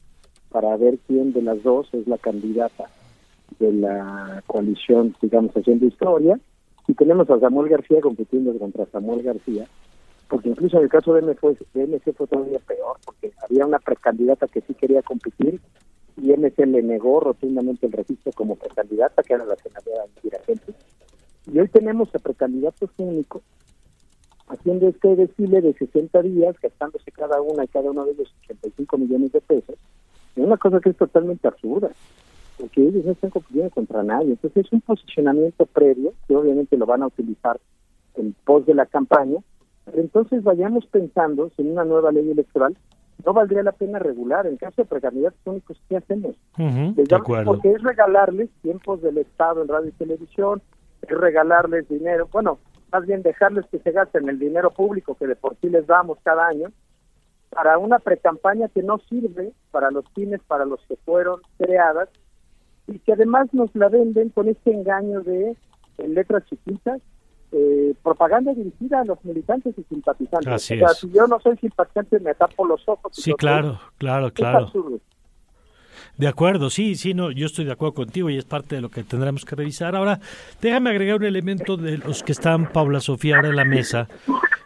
[0.50, 2.86] para ver quién de las dos es la candidata
[3.60, 6.40] de la coalición, digamos, haciendo historia.
[6.88, 9.68] Y tenemos a Samuel García compitiendo contra Samuel García,
[10.30, 14.48] porque incluso en el caso de MC, de fue todavía peor, porque había una precandidata
[14.48, 15.60] que sí quería competir
[16.22, 20.74] y MC le negó rotundamente el registro como precandidata, que era la senadora dirigente.
[21.52, 23.42] Y hoy tenemos a precandidatos únicos
[24.50, 28.98] haciendo este desfile de 60 días, gastándose cada una y cada uno de ellos 85
[28.98, 29.76] millones de pesos,
[30.36, 31.90] es una cosa que es totalmente absurda,
[32.58, 34.32] porque ellos no están compitiendo contra nadie.
[34.32, 37.60] Entonces es un posicionamiento previo, que obviamente lo van a utilizar
[38.16, 39.40] en pos de la campaña,
[39.96, 42.78] entonces vayamos pensando si en una nueva ley electoral
[43.26, 44.48] no valdría la pena regular.
[44.48, 46.36] En caso de precandidatos únicos, ¿qué hacemos?
[47.46, 50.62] Porque es regalarles tiempos del Estado en radio y televisión,
[51.02, 52.60] es regalarles dinero, bueno,
[52.92, 56.18] más bien dejarles que se gasten el dinero público que de por sí les damos
[56.24, 56.72] cada año
[57.50, 62.10] para una precampaña que no sirve para los fines para los que fueron creadas
[62.88, 65.56] y que además nos la venden con este engaño de
[65.98, 67.02] letras chiquitas
[67.52, 70.54] eh, propaganda dirigida a los militantes y simpatizantes.
[70.54, 70.98] Así o sea, es.
[70.98, 73.12] si yo no soy simpatizante, me tapo los ojos.
[73.14, 74.72] Sí, claro, claro, claro.
[76.18, 78.90] De acuerdo, sí, sí, no, yo estoy de acuerdo contigo y es parte de lo
[78.90, 79.96] que tendremos que revisar.
[79.96, 80.20] Ahora,
[80.62, 84.10] déjame agregar un elemento de los que están, Paula Sofía, ahora en la mesa,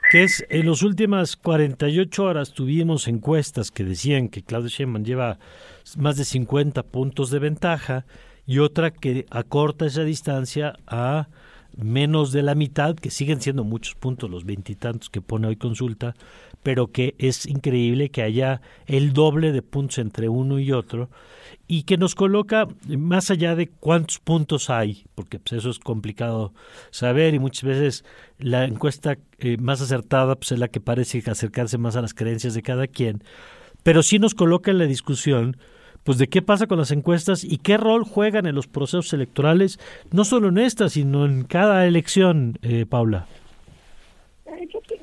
[0.09, 5.37] que es en las últimas 48 horas tuvimos encuestas que decían que Claudio Sheinbaum lleva
[5.97, 8.05] más de 50 puntos de ventaja
[8.45, 11.27] y otra que acorta esa distancia a
[11.77, 16.13] menos de la mitad, que siguen siendo muchos puntos, los veintitantos que pone hoy consulta,
[16.61, 21.09] pero que es increíble que haya el doble de puntos entre uno y otro
[21.67, 26.53] y que nos coloca más allá de cuántos puntos hay, porque pues, eso es complicado
[26.91, 28.05] saber y muchas veces
[28.37, 32.53] la encuesta eh, más acertada pues, es la que parece acercarse más a las creencias
[32.53, 33.23] de cada quien,
[33.83, 35.57] pero sí nos coloca en la discusión
[36.03, 39.79] pues de qué pasa con las encuestas y qué rol juegan en los procesos electorales,
[40.11, 43.25] no solo en esta, sino en cada elección, eh, Paula.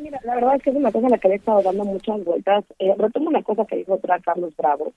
[0.01, 1.85] mira, la verdad es que es una cosa a la que le he estado dando
[1.85, 2.65] muchas vueltas.
[2.79, 4.93] Eh, retomo una cosa que dijo otra Carlos Bravo,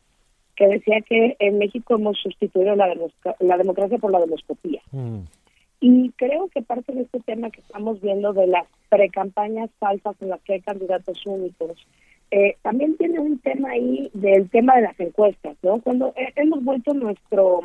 [0.55, 2.93] que decía que en México hemos sustituido la,
[3.39, 4.81] la democracia por la demoscopía.
[4.91, 5.21] Mm.
[5.85, 10.29] Y creo que parte de este tema que estamos viendo de las precampañas falsas en
[10.29, 11.71] las que hay candidatos únicos,
[12.31, 15.79] eh, también tiene un tema ahí del tema de las encuestas, ¿no?
[15.81, 17.61] Cuando hemos vuelto nuestro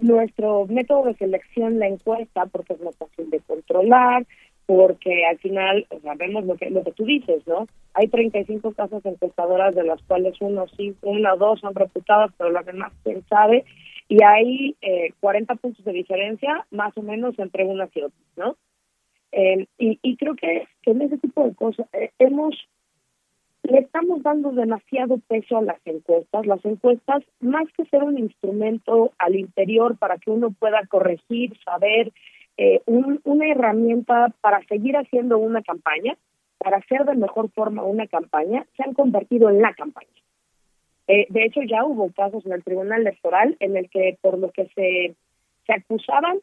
[0.00, 4.26] nuestro método de selección la encuesta porque es más fácil de controlar,
[4.66, 7.66] porque al final sabemos lo que lo que tú dices, ¿no?
[7.94, 12.50] Hay 35 casas encuestadoras de las cuales uno sí, una o dos son reputadas, pero
[12.50, 13.64] las demás quién sabe,
[14.08, 18.56] y hay eh, 40 puntos de diferencia más o menos entre unas y otras, ¿no?
[19.32, 22.54] Eh, y, y creo que, que en ese tipo de cosas eh, hemos
[23.66, 26.46] le estamos dando demasiado peso a las encuestas.
[26.46, 32.12] Las encuestas, más que ser un instrumento al interior para que uno pueda corregir, saber,
[32.56, 36.16] eh, una herramienta para seguir haciendo una campaña,
[36.58, 40.08] para hacer de mejor forma una campaña, se han convertido en la campaña.
[41.08, 44.50] Eh, de hecho, ya hubo casos en el Tribunal Electoral en el que por lo
[44.50, 45.14] que se,
[45.66, 46.38] se acusaban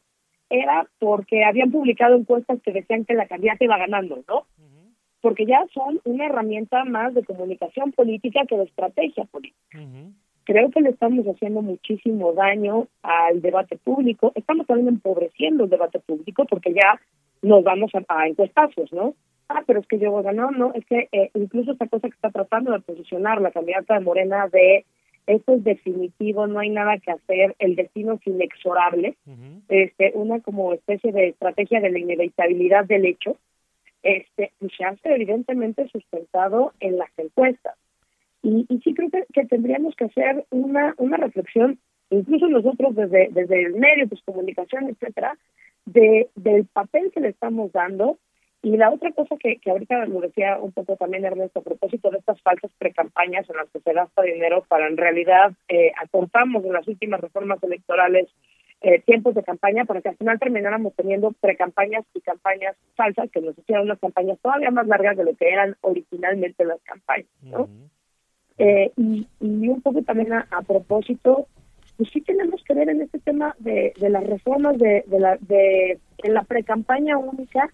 [0.48, 4.46] era porque habían publicado encuestas que decían que la candidata iba ganando, ¿no?
[5.24, 9.78] Porque ya son una herramienta más de comunicación política que de estrategia política.
[10.44, 15.98] Creo que le estamos haciendo muchísimo daño al debate público, estamos también empobreciendo el debate
[16.00, 17.00] público porque ya
[17.40, 19.14] nos vamos a, a encuestazos, ¿no?
[19.48, 22.08] Ah, pero es que yo voy a no, no, es que eh, incluso esta cosa
[22.08, 24.84] que está tratando de posicionar la candidata de Morena de
[25.26, 29.16] esto es definitivo, no hay nada que hacer, el destino es inexorable,
[29.70, 33.38] este, una como especie de estrategia de la inevitabilidad del hecho,
[34.04, 37.74] este, se hace evidentemente sustentado en las encuestas.
[38.42, 41.78] Y, y sí creo que, tendríamos que hacer una, una reflexión,
[42.10, 45.36] incluso nosotros desde, desde el medio, pues comunicación, etcétera,
[45.86, 48.18] de, del papel que le estamos dando.
[48.62, 52.10] Y la otra cosa que, que ahorita lo decía un poco también Ernesto, a propósito
[52.10, 56.64] de estas falsas precampañas en las que se gasta dinero para en realidad eh, acortamos
[56.64, 58.28] en las últimas reformas electorales
[58.84, 63.40] eh, tiempos de campaña para que al final termináramos teniendo precampañas y campañas falsas que
[63.40, 67.66] nos hicieron unas campañas todavía más largas de lo que eran originalmente las campañas, ¿no?
[68.58, 71.46] Eh, y, y un poco también a, propósito,
[71.96, 75.38] pues sí tenemos que ver en este tema de, de las reformas de, de la
[75.40, 77.70] de, de la precampaña única,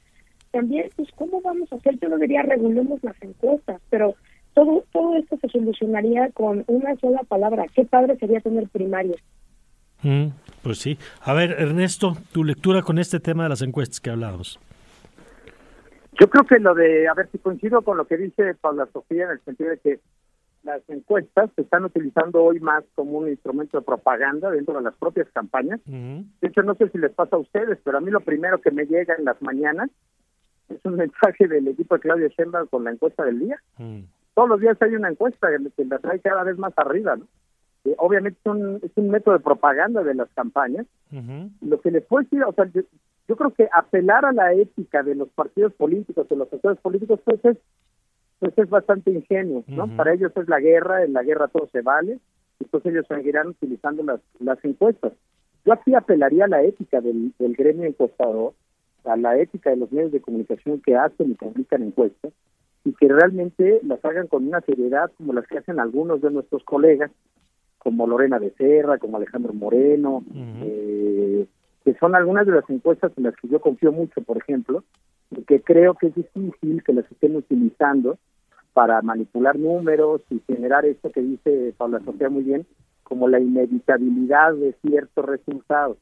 [0.53, 4.15] también pues cómo vamos a hacer, yo no diría regulemos las encuestas, pero
[4.55, 9.21] todo todo esto se solucionaría con una sola palabra, qué padre sería tener primarios.
[10.03, 10.29] Mm,
[10.63, 10.99] pues sí.
[11.23, 14.59] A ver, Ernesto, tu lectura con este tema de las encuestas que hablábamos.
[16.19, 19.25] Yo creo que lo de, a ver si coincido con lo que dice Paula Sofía
[19.25, 20.01] en el sentido de que
[20.63, 24.95] las encuestas se están utilizando hoy más como un instrumento de propaganda dentro de las
[24.97, 25.81] propias campañas.
[25.87, 28.71] De hecho, no sé si les pasa a ustedes, pero a mí lo primero que
[28.71, 29.89] me llega en las mañanas
[30.69, 33.63] es un mensaje del equipo de Claudia Sheinbaum con la encuesta del día.
[34.35, 37.27] Todos los días hay una encuesta que la trae cada vez más arriba, ¿no?
[37.85, 40.87] Eh, obviamente es un, es un método de propaganda de las campañas.
[41.61, 45.15] Lo que les puedo decir, o sea, yo, creo que apelar a la ética de
[45.15, 47.57] los partidos políticos, de los actores políticos, pues es
[48.39, 49.87] pues es bastante ingenuo, ¿no?
[49.97, 52.19] Para ellos es la guerra, en la guerra todo se vale,
[52.59, 55.13] entonces ellos seguirán utilizando las, las encuestas.
[55.67, 58.55] Yo aquí apelaría a la ética del, del gremio encuestador,
[59.05, 62.33] a la ética de los medios de comunicación que hacen y publican encuestas,
[62.85, 66.65] y que realmente las hagan con una seriedad como las que hacen algunos de nuestros
[66.65, 67.11] colegas,
[67.81, 71.47] como Lorena Becerra, como Alejandro Moreno, eh,
[71.83, 74.85] que son algunas de las encuestas en las que yo confío mucho, por ejemplo,
[75.47, 78.19] que creo que es difícil que las estén utilizando
[78.75, 82.67] para manipular números y generar esto que dice Paula Sofía muy bien,
[83.03, 85.97] como la inevitabilidad de ciertos resultados.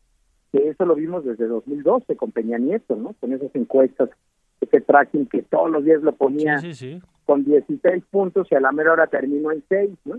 [0.51, 3.15] Que eso lo vimos desde 2012 con Peña Nieto, ¿no?
[3.21, 4.11] Con esas encuestas,
[4.61, 6.61] ese tracking que todos los días lo ponía
[7.25, 10.17] con 16 puntos y a la mera hora terminó en 6, ¿no?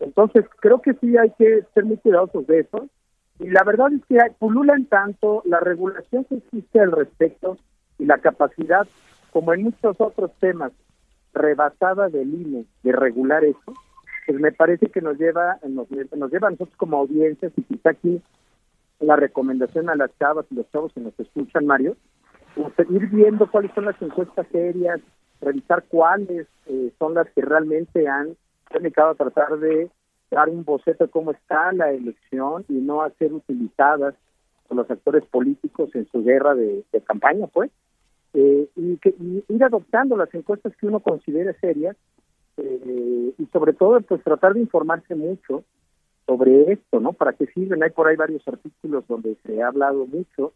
[0.00, 2.88] Entonces, creo que sí hay que ser muy cuidadosos de eso.
[3.38, 7.56] Y la verdad es que pululan tanto la regulación que existe al respecto
[7.98, 8.86] y la capacidad,
[9.32, 10.72] como en muchos otros temas,
[11.32, 13.72] rebasada del INE de regular eso,
[14.26, 17.90] pues me parece que nos lleva, nos, nos lleva a nosotros como audiencias y quizá
[17.90, 18.20] aquí
[18.98, 21.96] la recomendación a las chavas y los chavos que nos escuchan, Mario,
[22.54, 25.00] pues, ir viendo cuáles son las encuestas serias,
[25.40, 28.36] revisar cuáles eh, son las que realmente han
[28.78, 29.90] dedicado a tratar de
[30.30, 34.14] dar un boceto de cómo está la elección y no a ser utilizadas
[34.68, 37.70] por los actores políticos en su guerra de, campaña, pues,
[38.34, 41.96] eh, y, que, ir adoptando las encuestas que uno considere serias
[42.56, 45.64] eh, y sobre todo, pues, tratar de informarse mucho
[46.26, 47.12] sobre esto, ¿no?
[47.12, 47.82] ¿Para qué sirven?
[47.82, 50.52] Hay por ahí varios artículos donde se ha hablado mucho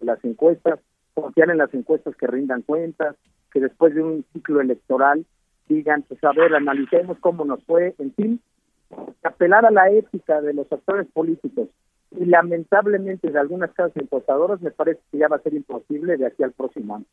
[0.00, 0.80] de las encuestas,
[1.12, 3.16] confiar en las encuestas que rindan cuentas,
[3.52, 5.26] que después de un ciclo electoral
[5.68, 8.40] digan, pues a ver, analicemos cómo nos fue, en fin,
[9.22, 11.68] apelar a la ética de los actores políticos
[12.18, 16.26] y lamentablemente de algunas casas impostadoras me parece que ya va a ser imposible de
[16.26, 17.04] aquí al próximo año.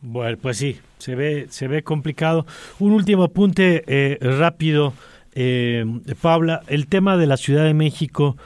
[0.00, 2.46] Bueno, pues sí, se ve, se ve complicado.
[2.78, 4.92] Un último apunte eh, rápido,
[5.34, 5.84] eh,
[6.22, 8.36] Paula, el tema de la Ciudad de México,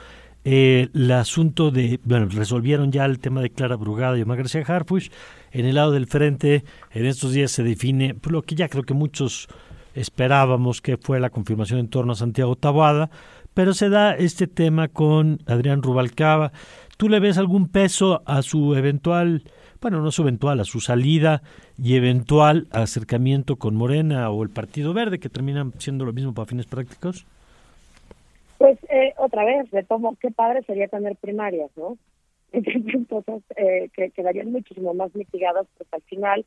[0.45, 4.63] eh, el asunto de, bueno, resolvieron ya el tema de Clara Brugada y Omar García
[4.65, 5.09] Harfush.
[5.53, 8.95] En el lado del frente, en estos días se define lo que ya creo que
[8.95, 9.47] muchos
[9.93, 13.11] esperábamos que fue la confirmación en torno a Santiago Taboada,
[13.53, 16.51] pero se da este tema con Adrián Rubalcaba.
[16.97, 19.43] ¿Tú le ves algún peso a su eventual,
[19.79, 21.43] bueno, no su eventual, a su salida
[21.77, 26.47] y eventual acercamiento con Morena o el Partido Verde, que terminan siendo lo mismo para
[26.47, 27.27] fines prácticos?
[28.57, 31.95] Pues eh, otra vez, retomo, qué padre sería tener primarias, ¿no?
[32.53, 36.45] Entonces, eh, que quedarían muchísimo más mitigadas, porque al final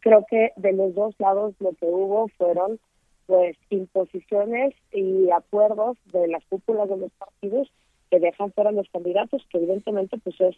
[0.00, 2.78] creo que de los dos lados lo que hubo fueron
[3.26, 7.70] pues imposiciones y acuerdos de las cúpulas de los partidos
[8.10, 10.56] que dejan fuera los candidatos, que evidentemente pues es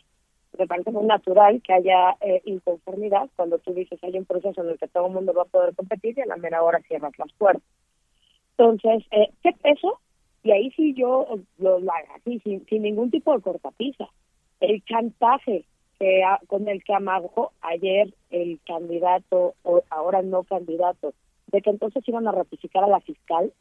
[0.58, 4.70] me parece muy natural que haya eh, inconformidad cuando tú dices hay un proceso en
[4.70, 7.16] el que todo el mundo va a poder competir y a la mera hora cierras
[7.18, 7.62] las puertas.
[8.56, 10.00] Entonces, eh, ¿qué peso?
[10.42, 11.26] Y ahí sí yo
[11.58, 14.08] lo hago así, sin, sin ningún tipo de cortapisa.
[14.60, 15.64] El chantaje
[15.98, 21.12] que con el que amagó ayer el candidato, o ahora no candidato,
[21.48, 23.52] de que entonces iban a ratificar a la fiscal,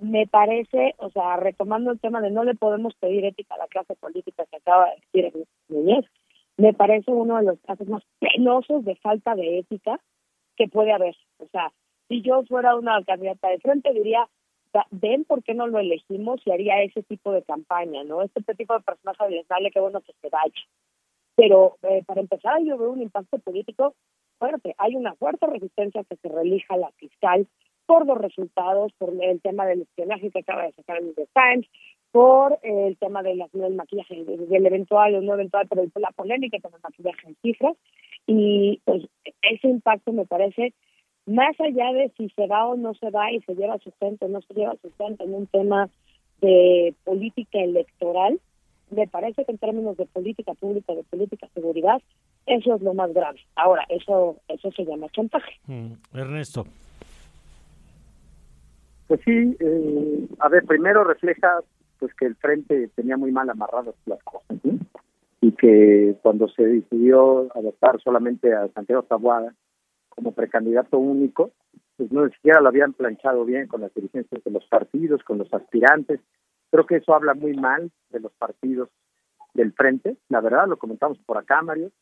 [0.00, 3.66] me parece, o sea, retomando el tema de no le podemos pedir ética a la
[3.66, 6.04] clase política que acaba de decir Núñez,
[6.56, 9.98] me parece uno de los casos más penosos de falta de ética
[10.56, 11.16] que puede haber.
[11.38, 11.72] O sea,
[12.08, 14.28] si yo fuera una candidata de frente, diría,
[14.90, 18.22] ven por qué no lo elegimos y haría ese tipo de campaña, ¿no?
[18.22, 20.52] Este tipo de personaje les vale que bueno que se vaya.
[21.36, 23.94] Pero eh, para empezar, yo veo un impacto político
[24.38, 24.74] fuerte.
[24.78, 27.46] Hay una fuerte resistencia que se relija la fiscal
[27.86, 31.66] por los resultados, por el tema del espionaje que acaba de sacar el New Times,
[32.10, 36.72] por el tema de del maquillaje, del eventual o no eventual, pero la polémica con
[36.74, 37.76] el maquillaje en cifras.
[38.26, 39.04] Y pues
[39.42, 40.72] ese impacto me parece,
[41.26, 44.28] más allá de si se va o no se va y se lleva sustento o
[44.28, 45.88] no se lleva sustento en un tema
[46.40, 48.40] de política electoral,
[48.90, 52.02] me parece que en términos de política pública, de política de seguridad,
[52.46, 53.40] eso es lo más grave.
[53.56, 55.52] Ahora, eso eso se llama chantaje.
[55.66, 56.66] Mm, Ernesto.
[59.08, 61.60] Pues sí, eh, a ver, primero refleja
[61.98, 64.58] pues que el frente tenía muy mal amarradas las cosas
[65.40, 69.54] y que cuando se decidió adoptar solamente a Santiago Taboada
[70.14, 71.52] como precandidato único,
[71.96, 75.38] pues no ni siquiera lo habían planchado bien con las dirigencias de los partidos, con
[75.38, 76.20] los aspirantes.
[76.70, 78.88] Creo que eso habla muy mal de los partidos
[79.54, 81.92] del frente, la verdad, lo comentamos por acá, Mario,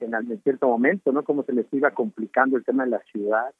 [0.00, 1.24] en, en cierto momento, ¿no?
[1.24, 3.52] Cómo se les iba complicando el tema de la ciudad.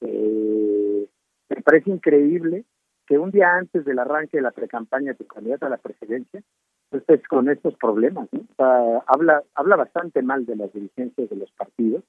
[0.00, 1.08] Eh,
[1.48, 2.64] me parece increíble
[3.06, 6.42] que un día antes del arranque de la precampaña de tu candidata a la presidencia,
[6.90, 8.28] pues estés con estos problemas.
[8.32, 8.40] ¿no?
[8.40, 12.04] O sea, habla, habla bastante mal de las dirigencias de los partidos,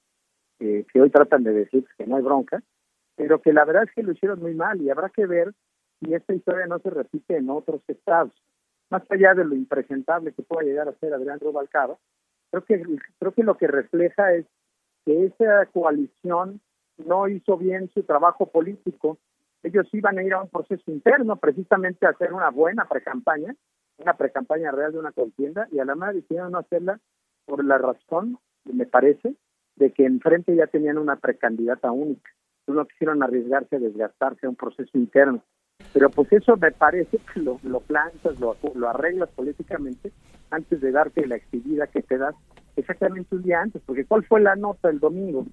[0.60, 2.62] eh, que hoy tratan de decir que no hay bronca,
[3.16, 5.52] pero que la verdad es que lo hicieron muy mal y habrá que ver
[6.00, 8.32] si esta historia no se repite en otros estados.
[8.90, 11.96] Más allá de lo impresentable que pueda llegar a ser Adrián Rubalcaba,
[12.50, 12.82] creo que,
[13.18, 14.46] creo que lo que refleja es
[15.04, 16.60] que esa coalición
[16.98, 19.18] no hizo bien su trabajo político
[19.62, 23.54] ellos iban a ir a un proceso interno precisamente a hacer una buena precampaña,
[23.98, 26.98] una precampaña real de una contienda, y además decidieron no hacerla
[27.44, 29.34] por la razón, me parece,
[29.80, 32.30] de que enfrente ya tenían una precandidata única.
[32.66, 35.42] No quisieron arriesgarse a desgastarse a un proceso interno.
[35.94, 40.12] Pero pues eso me parece que lo, lo plantas, lo, lo arreglas políticamente
[40.50, 42.34] antes de darte la actividad que te das
[42.76, 45.46] exactamente un día antes, porque ¿cuál fue la nota el domingo?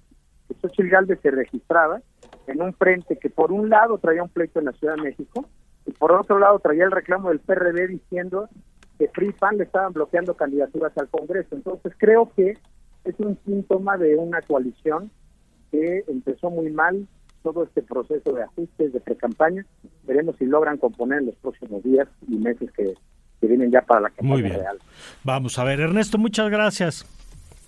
[0.46, 2.02] Que Xochitl Galvez se registraba
[2.46, 5.48] en un frente que por un lado traía un pleito en la Ciudad de México
[5.86, 8.48] y por otro lado traía el reclamo del PRD diciendo
[8.98, 11.54] que PRI le estaban bloqueando candidaturas al Congreso.
[11.54, 12.58] Entonces creo que
[13.10, 15.10] es un síntoma de una coalición
[15.70, 17.06] que empezó muy mal
[17.42, 19.64] todo este proceso de ajustes, de pre-campaña.
[20.04, 22.94] Veremos si logran componer en los próximos días y meses que,
[23.40, 24.56] vienen ya para la campaña muy bien.
[24.56, 24.78] real.
[25.24, 27.06] Vamos a ver, Ernesto, muchas gracias.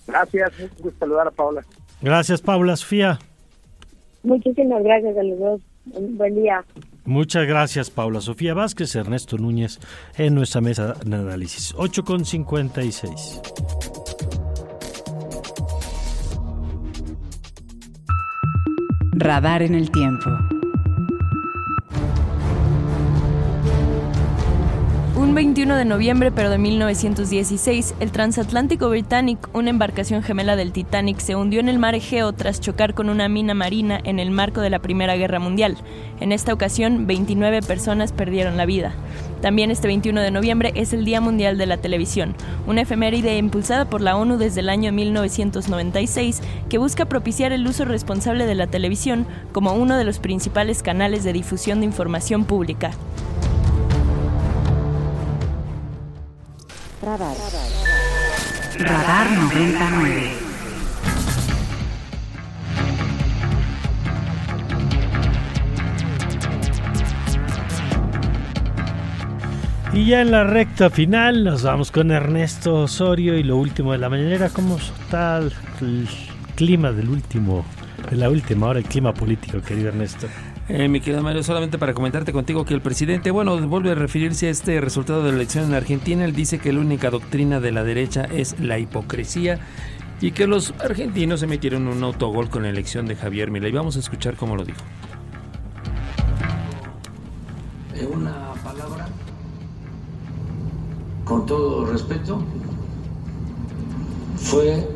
[0.06, 1.64] Gracias, un gusto saludar a Paula.
[2.02, 3.18] Gracias, Paula Sofía.
[4.22, 5.60] Muchísimas gracias a los dos.
[5.92, 6.64] Un buen día.
[7.04, 9.78] Muchas gracias, Paula Sofía Vázquez, Ernesto Núñez,
[10.18, 11.74] en nuestra mesa de análisis.
[11.76, 13.99] 8 con 56.
[19.12, 20.59] Radar en el tiempo.
[25.30, 31.20] Un 21 de noviembre, pero de 1916, el transatlántico Britannic, una embarcación gemela del Titanic,
[31.20, 34.60] se hundió en el mar Egeo tras chocar con una mina marina en el marco
[34.60, 35.76] de la Primera Guerra Mundial.
[36.18, 38.92] En esta ocasión, 29 personas perdieron la vida.
[39.40, 42.34] También este 21 de noviembre es el Día Mundial de la Televisión,
[42.66, 47.84] una efeméride impulsada por la ONU desde el año 1996 que busca propiciar el uso
[47.84, 52.90] responsable de la televisión como uno de los principales canales de difusión de información pública.
[57.02, 57.34] Radar.
[58.78, 60.32] Radar 99.
[69.94, 73.98] Y ya en la recta final nos vamos con Ernesto Osorio y lo último de
[73.98, 74.50] la mañanera.
[74.50, 76.06] ¿Cómo está el
[76.54, 77.64] clima del último,
[78.10, 80.26] de la última hora, el clima político, querido Ernesto?
[80.72, 84.46] Eh, mi querido Mario, solamente para comentarte contigo que el presidente, bueno, vuelve a referirse
[84.46, 86.24] a este resultado de la elección en Argentina.
[86.24, 89.58] Él dice que la única doctrina de la derecha es la hipocresía
[90.20, 93.72] y que los argentinos se metieron un autogol con la elección de Javier Milei.
[93.72, 94.78] Vamos a escuchar cómo lo dijo.
[97.92, 99.08] Es una palabra,
[101.24, 102.44] con todo respeto,
[104.36, 104.86] fue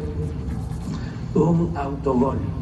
[1.34, 2.53] un autogol.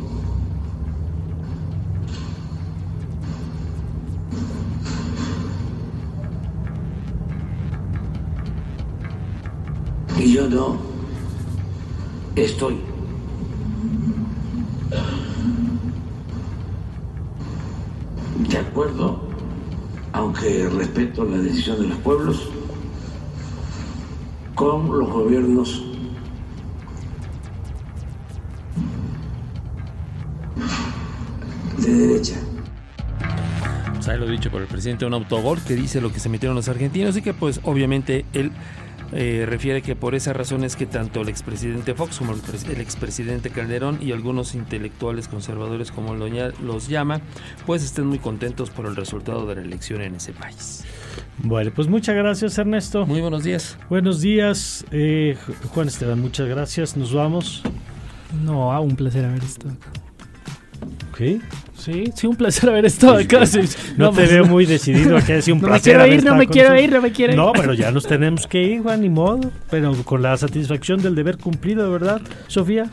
[10.19, 10.77] Y yo no
[12.37, 12.79] estoy
[18.49, 19.21] de acuerdo,
[20.13, 22.49] aunque respeto la decisión de los pueblos,
[24.55, 25.83] con los gobiernos
[31.79, 32.37] de derecha.
[33.95, 36.55] Pues ahí lo dicho por el presidente, un autogol que dice lo que se metieron
[36.57, 38.53] los argentinos y que pues obviamente él
[39.13, 43.51] eh, refiere que por esa razón es que tanto el expresidente Fox como el, expresidente
[43.51, 47.21] Calderón y algunos intelectuales conservadores, como los llama,
[47.67, 50.85] pues estén muy contentos por el resultado de la elección en ese país.
[51.39, 53.07] Bueno, pues muchas gracias Ernesto.
[53.07, 53.79] Muy buenos días.
[53.91, 55.37] Buenos días, eh,
[55.75, 56.97] Juan Esteban, muchas gracias.
[56.97, 57.63] Nos vamos.
[58.45, 59.91] No, un placer haber estado acá.
[61.17, 61.41] ¿Qué?
[61.85, 63.41] Sí, sí, un placer haber estado acá.
[63.97, 65.99] No, te pues, veo muy decidido acá, un no placer.
[65.99, 67.39] Me quiero ir, no me quiero ir, no me quiero ir.
[67.39, 69.51] No, pero ya nos tenemos que ir, Juan, ni modo.
[69.69, 72.89] Pero con la satisfacción del deber cumplido, ¿verdad, Sofía?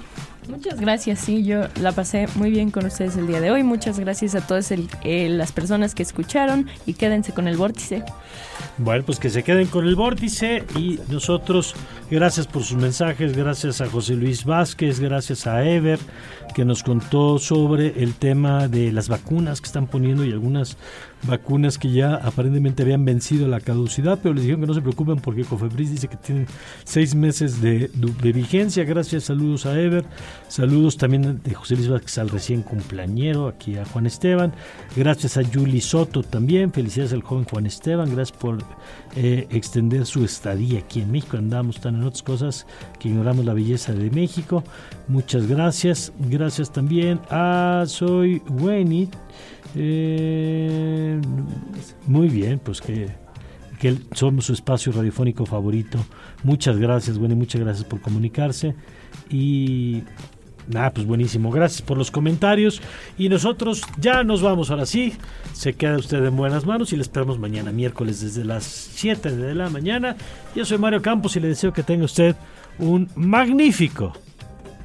[0.49, 3.61] Muchas gracias, sí, yo la pasé muy bien con ustedes el día de hoy.
[3.61, 4.73] Muchas gracias a todas
[5.03, 8.03] las personas que escucharon y quédense con el vórtice.
[8.81, 11.75] Bueno, pues que se queden con el vórtice y nosotros,
[12.09, 15.99] gracias por sus mensajes, gracias a José Luis Vázquez, gracias a Ever,
[16.55, 20.77] que nos contó sobre el tema de las vacunas que están poniendo y algunas
[21.23, 25.17] vacunas que ya aparentemente habían vencido la caducidad, pero les dijeron que no se preocupen
[25.17, 26.47] porque Cofebris dice que tienen
[26.85, 27.89] seis meses de,
[28.33, 28.85] vigencia.
[28.85, 30.05] Gracias, saludos a Ever,
[30.47, 34.53] saludos también de José Luis Vázquez al recién cumpleañero, aquí a Juan Esteban.
[34.95, 38.57] Gracias a Julie Soto también, felicidades al joven Juan Esteban, gracias por
[39.15, 41.37] eh, extender su estadía aquí en México.
[41.37, 42.67] Andamos tan en otras cosas
[42.99, 44.63] que ignoramos la belleza de México.
[45.07, 46.11] Muchas gracias.
[46.19, 49.15] Gracias también a Soy Wenit.
[49.75, 51.19] Eh,
[52.07, 53.09] muy bien, pues que,
[53.79, 55.99] que, somos su espacio radiofónico favorito.
[56.43, 58.75] Muchas gracias, Wendy, muchas gracias por comunicarse.
[59.29, 60.03] Y
[60.69, 61.51] nada, pues buenísimo.
[61.51, 62.81] Gracias por los comentarios.
[63.17, 65.13] Y nosotros ya nos vamos ahora sí.
[65.53, 69.55] Se queda usted en buenas manos y le esperamos mañana, miércoles, desde las 7 de
[69.55, 70.15] la mañana.
[70.55, 72.35] Yo soy Mario Campos y le deseo que tenga usted
[72.77, 74.13] un magnífico,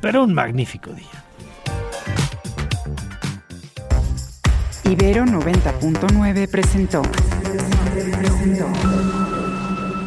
[0.01, 1.25] pero un magnífico día.
[4.85, 7.03] Ibero 90.9 presentó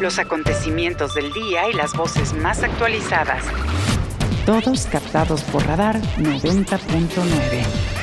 [0.00, 3.42] los acontecimientos del día y las voces más actualizadas.
[4.48, 7.97] Todos captados por radar 90.9.